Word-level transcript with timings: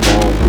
Ball. 0.00 0.43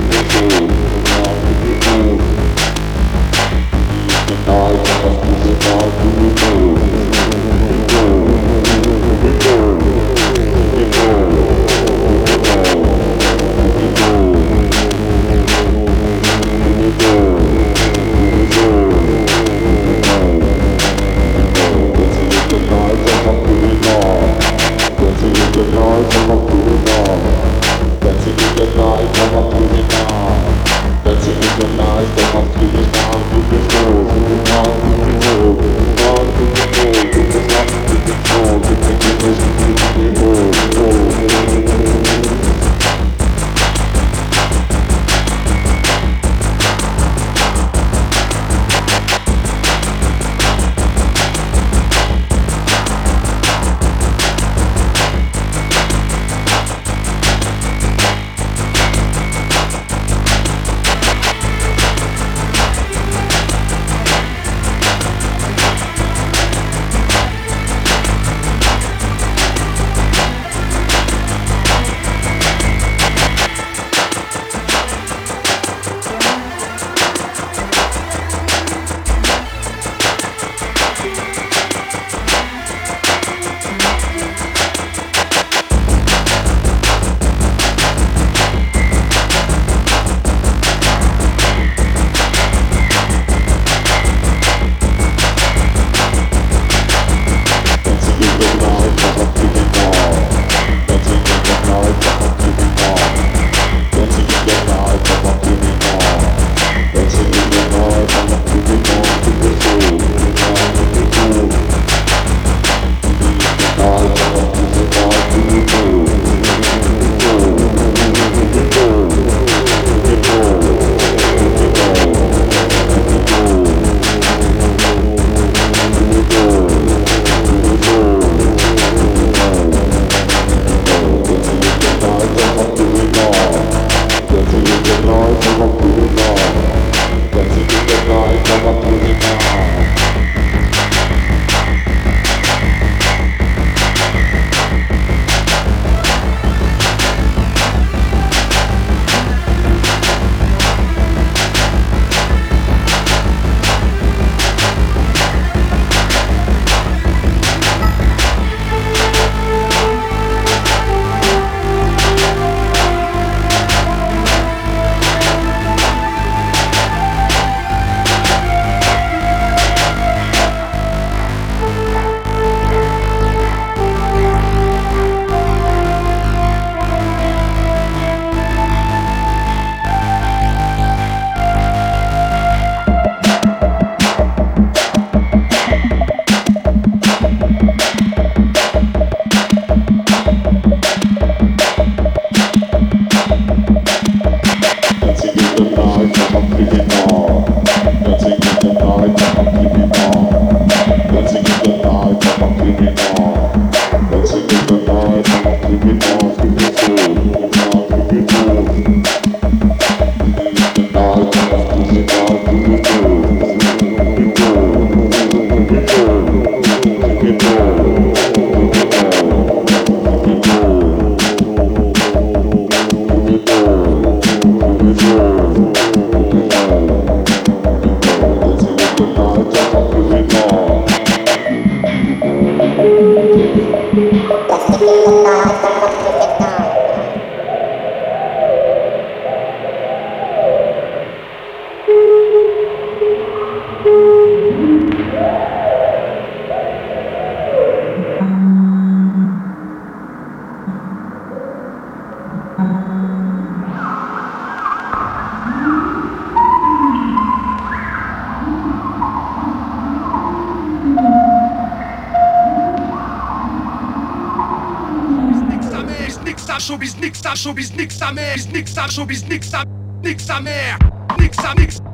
showbiz 267.45 267.77
nique 267.77 267.91
sa 267.91 268.11
mère, 268.11 268.37
nique 268.51 268.67
sa, 268.67 268.87
showbiz 268.87 269.23
nique 269.29 269.43
sa, 269.43 269.63
nique 270.03 270.19
sa 270.19 270.41
mère, 270.41 270.79
nique 271.19 271.35
sa, 271.35 271.53
nique 271.53 271.71
sa. 271.71 271.84